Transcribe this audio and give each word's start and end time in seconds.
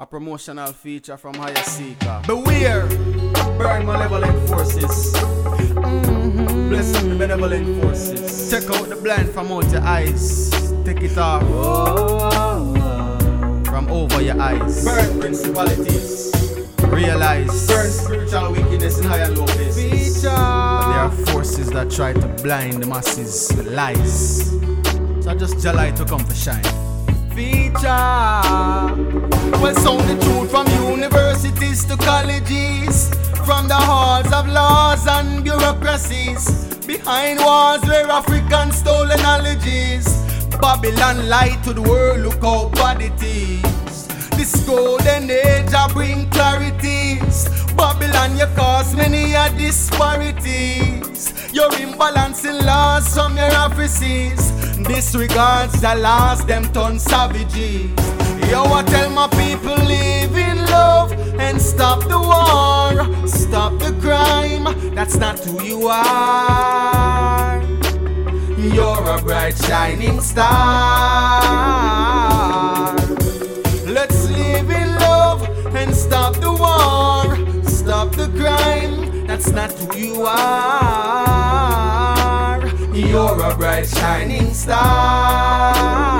A 0.00 0.06
promotional 0.06 0.72
feature 0.72 1.18
from 1.18 1.34
Highah 1.34 1.60
Seekah. 1.60 2.26
Beware! 2.26 2.86
Burn 3.58 3.84
malevolent 3.84 4.48
forces. 4.48 5.12
Mm-hmm. 5.12 6.70
Bless 6.70 6.92
the 7.02 7.14
benevolent 7.16 7.82
forces. 7.82 8.50
Check 8.50 8.64
out 8.70 8.88
the 8.88 8.96
blind 8.96 9.28
from 9.28 9.52
out 9.52 9.70
your 9.70 9.82
eyes. 9.82 10.48
Take 10.86 11.02
it 11.02 11.18
off. 11.18 11.42
From 13.66 13.90
over 13.90 14.22
your 14.22 14.40
eyes. 14.40 14.82
Burn 14.86 15.20
principalities. 15.20 16.32
Realize. 16.84 17.66
Burn 17.66 17.90
spiritual 17.90 18.52
wickedness 18.52 19.00
in 19.00 19.04
high 19.04 19.18
and 19.18 19.36
low 19.36 19.44
places. 19.44 20.22
There 20.22 20.32
are 20.32 21.10
forces 21.26 21.68
that 21.72 21.90
try 21.90 22.14
to 22.14 22.26
blind 22.42 22.82
the 22.82 22.86
masses 22.86 23.52
with 23.54 23.66
lies. 23.66 24.48
So 25.22 25.34
just 25.36 25.62
light 25.62 25.96
to 25.96 26.06
come 26.06 26.24
to 26.24 26.34
shine 26.34 26.64
feature. 27.40 28.99
Well, 29.60 29.74
sound 29.74 30.00
the 30.08 30.16
truth 30.24 30.50
from 30.50 30.66
universities 30.90 31.84
to 31.84 31.96
colleges, 31.98 33.10
from 33.44 33.68
the 33.68 33.74
halls 33.74 34.32
of 34.32 34.48
laws 34.48 35.06
and 35.06 35.44
bureaucracies, 35.44 36.74
behind 36.86 37.40
walls 37.40 37.82
where 37.82 38.10
Africans 38.10 38.76
stole 38.76 39.06
knowledges. 39.06 40.06
Babylon 40.62 41.28
light 41.28 41.62
to 41.64 41.74
the 41.74 41.82
world, 41.82 42.20
look 42.20 42.40
how 42.40 42.70
bad 42.70 43.02
it 43.02 43.22
is. 43.22 44.06
This 44.30 44.64
golden 44.66 45.30
age 45.30 45.74
I 45.74 45.92
bring 45.92 46.30
clarities. 46.30 47.46
Babylon, 47.76 48.38
you 48.38 48.46
cause 48.56 48.96
many 48.96 49.34
a 49.34 49.50
disparities. 49.58 51.34
You're 51.52 51.70
imbalancing 51.72 52.64
laws 52.64 53.14
from 53.14 53.36
your 53.36 53.52
offices. 53.54 54.52
Disregards 54.88 55.80
the 55.82 55.96
laws, 55.96 56.46
them 56.46 56.72
turn 56.72 56.98
savages. 56.98 58.19
Yo, 58.50 58.64
I 58.64 58.82
tell 58.82 59.08
my 59.10 59.28
people 59.28 59.76
live 59.76 60.36
in 60.36 60.66
love 60.66 61.12
and 61.38 61.62
stop 61.62 62.00
the 62.08 62.18
war, 62.18 63.06
stop 63.24 63.78
the 63.78 63.92
crime. 64.02 64.64
That's 64.92 65.16
not 65.16 65.38
who 65.38 65.62
you 65.62 65.86
are. 65.86 67.62
You're 68.58 69.08
a 69.08 69.22
bright 69.22 69.56
shining 69.56 70.20
star. 70.20 70.50
Let's 73.86 74.28
live 74.30 74.68
in 74.68 74.96
love 74.96 75.48
and 75.76 75.94
stop 75.94 76.34
the 76.34 76.50
war, 76.50 77.36
stop 77.68 78.10
the 78.16 78.26
crime. 78.36 79.28
That's 79.28 79.50
not 79.52 79.70
who 79.74 79.96
you 79.96 80.26
are. 80.26 80.40
You're 82.92 83.44
a 83.44 83.54
bright 83.56 83.86
shining 83.88 84.52
star. 84.52 86.10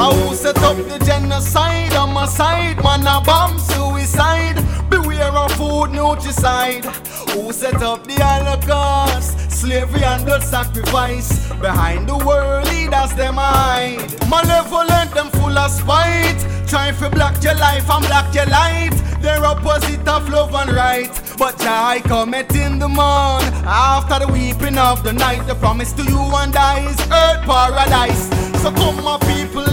I 0.00 0.14
who 0.14 0.32
set 0.36 0.56
up 0.58 0.76
the 0.76 1.04
genocide 1.04 1.92
on 1.94 2.14
my 2.14 2.24
side, 2.26 2.76
man 2.84 3.00
a 3.00 3.20
bomb 3.20 3.58
suicide. 3.58 4.54
Beware 4.88 5.32
of 5.32 5.50
food 5.52 5.90
nutricide. 5.90 6.84
Who 7.32 7.52
set 7.52 7.82
up 7.82 8.06
the 8.06 8.14
Holocaust? 8.14 9.50
Slavery 9.50 10.04
and 10.04 10.24
blood 10.24 10.44
sacrifice. 10.44 11.52
Behind 11.54 12.08
the 12.08 12.16
world 12.16 12.68
leaders 12.68 13.12
them 13.14 13.34
hide. 13.34 13.98
Malevolent 14.30 15.12
them 15.14 15.30
full 15.30 15.58
of 15.58 15.70
spite. 15.72 16.46
Trying 16.68 16.96
to 16.98 17.10
block 17.10 17.42
your 17.42 17.56
life 17.56 17.90
and 17.90 18.06
block 18.06 18.32
your 18.32 18.46
light. 18.46 18.94
They're 19.20 19.44
opposite 19.44 20.06
of 20.06 20.28
love 20.28 20.54
and 20.54 20.70
right. 20.76 21.10
But 21.36 21.60
I 21.62 22.02
cometh 22.04 22.54
in 22.54 22.78
the 22.78 22.88
morn. 22.88 23.42
After 23.66 24.24
the 24.24 24.32
weeping 24.32 24.78
of 24.78 25.02
the 25.02 25.12
night, 25.12 25.44
the 25.48 25.56
promise 25.56 25.92
to 25.94 26.04
you 26.04 26.20
and 26.20 26.54
I 26.54 26.86
is 26.88 27.00
earth 27.00 27.42
paradise. 27.50 28.28
So 28.62 28.72
come 28.72 29.02
my 29.04 29.18
people 29.18 29.67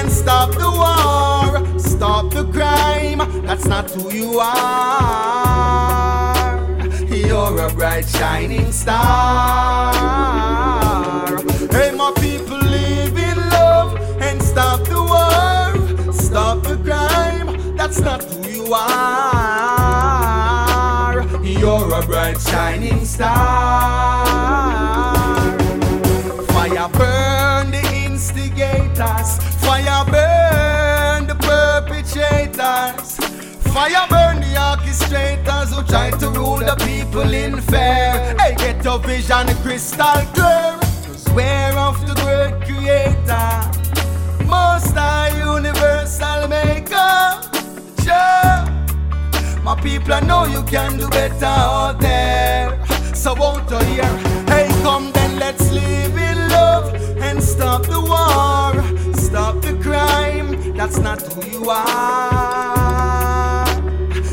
and 0.00 0.10
stop 0.10 0.50
the 0.52 0.70
war. 0.82 1.60
Stop 1.78 2.32
the 2.32 2.44
crime. 2.56 3.18
That's 3.46 3.66
not 3.66 3.90
who 3.90 4.10
you 4.12 4.40
are. 4.40 4.60
You're 7.06 7.60
a 7.66 7.70
bright 7.74 8.08
shining 8.08 8.72
star. 8.72 9.92
Hey 11.76 11.90
my 12.02 12.12
people 12.16 12.58
live 12.78 13.16
in 13.30 13.38
love 13.50 13.90
and 14.26 14.42
stop 14.42 14.80
the 14.92 15.02
war. 15.12 15.74
Stop 16.12 16.62
the 16.62 16.76
crime. 16.86 17.76
That's 17.76 18.00
not 18.00 18.24
who 18.24 18.48
you 18.48 18.72
are. 18.72 18.90
You're 21.44 21.92
a 22.00 22.02
bright 22.06 22.40
shining 22.40 23.04
star. 23.04 23.59
Fire 33.72 34.06
burn 34.08 34.40
the 34.40 34.54
orchestrators 34.56 35.68
who 35.72 35.82
try 35.84 36.10
to 36.10 36.28
rule 36.30 36.58
the 36.58 36.74
people 36.84 37.32
in 37.32 37.60
fear. 37.60 38.34
Hey, 38.38 38.54
get 38.56 38.84
your 38.84 38.98
vision 38.98 39.46
crystal 39.62 40.20
clear. 40.34 40.78
Swear 41.16 41.78
of 41.78 41.96
the 42.04 42.14
great 42.22 42.56
creator. 42.66 43.48
Most 44.44 44.92
high 44.94 45.30
universal 45.38 46.48
maker. 46.48 47.40
Sure. 48.02 49.62
My 49.62 49.78
people, 49.80 50.14
I 50.14 50.20
know 50.20 50.46
you 50.46 50.64
can 50.64 50.98
do 50.98 51.08
better 51.08 51.46
out 51.46 52.00
there. 52.00 52.76
So 53.14 53.34
won't 53.34 53.70
you 53.70 53.78
hear? 53.90 54.16
Hey, 54.48 54.66
come 54.82 55.12
then, 55.12 55.38
let's 55.38 55.70
live 55.70 56.16
in 56.16 56.48
love 56.48 56.92
and 57.18 57.40
stop 57.40 57.82
the 57.82 58.00
war, 58.00 59.14
stop 59.14 59.62
the 59.62 59.78
crime. 59.80 60.76
That's 60.76 60.98
not 60.98 61.22
who 61.22 61.48
you 61.50 61.70
are. 61.70 62.49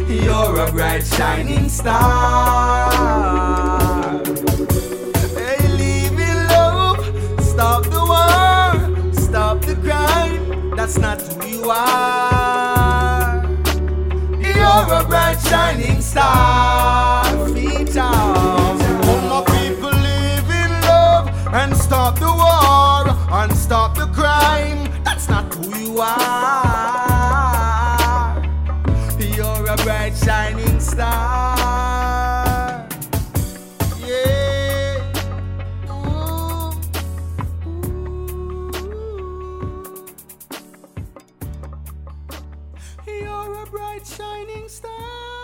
You're 0.08 0.60
a 0.62 0.72
bright 0.72 1.06
shining 1.06 1.68
star. 1.68 2.90
Hey, 5.36 5.68
live 5.68 6.18
in 6.18 6.48
love, 6.48 7.04
stop 7.44 7.84
the 7.84 8.06
war, 8.08 9.12
stop 9.14 9.62
the 9.66 9.76
crime. 9.76 10.76
That's 10.78 10.98
not 10.98 11.22
who 11.22 11.48
you 11.48 11.70
are. 11.70 13.44
You're 14.40 14.94
a 14.94 15.04
bright 15.10 15.40
shining 15.42 16.02
star. 16.02 16.87
Bright 43.72 44.06
shining 44.06 44.68
star. 44.70 45.37